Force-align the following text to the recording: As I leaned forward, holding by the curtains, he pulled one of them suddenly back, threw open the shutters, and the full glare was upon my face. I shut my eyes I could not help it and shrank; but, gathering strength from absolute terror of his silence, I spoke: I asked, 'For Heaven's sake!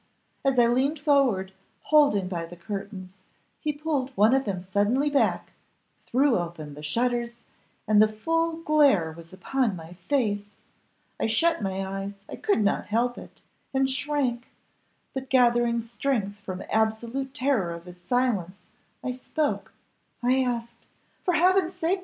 As 0.43 0.57
I 0.57 0.65
leaned 0.65 0.97
forward, 0.97 1.53
holding 1.81 2.27
by 2.27 2.47
the 2.47 2.55
curtains, 2.55 3.21
he 3.59 3.71
pulled 3.71 4.09
one 4.17 4.33
of 4.33 4.45
them 4.45 4.59
suddenly 4.59 5.11
back, 5.11 5.51
threw 6.07 6.39
open 6.39 6.73
the 6.73 6.81
shutters, 6.81 7.41
and 7.87 8.01
the 8.01 8.07
full 8.07 8.53
glare 8.63 9.11
was 9.11 9.31
upon 9.31 9.75
my 9.75 9.93
face. 9.93 10.45
I 11.19 11.27
shut 11.27 11.61
my 11.61 11.85
eyes 11.85 12.15
I 12.27 12.35
could 12.37 12.63
not 12.63 12.87
help 12.87 13.15
it 13.19 13.43
and 13.75 13.87
shrank; 13.87 14.49
but, 15.13 15.29
gathering 15.29 15.79
strength 15.79 16.39
from 16.39 16.63
absolute 16.71 17.35
terror 17.35 17.69
of 17.71 17.85
his 17.85 18.01
silence, 18.01 18.65
I 19.03 19.11
spoke: 19.11 19.71
I 20.23 20.41
asked, 20.43 20.87
'For 21.23 21.35
Heaven's 21.35 21.75
sake! 21.75 21.99